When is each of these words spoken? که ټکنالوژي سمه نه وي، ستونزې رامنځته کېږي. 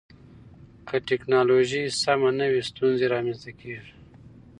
که 0.87 0.95
ټکنالوژي 1.09 1.83
سمه 2.01 2.29
نه 2.39 2.45
وي، 2.51 2.61
ستونزې 2.69 3.05
رامنځته 3.13 3.51
کېږي. 3.61 3.93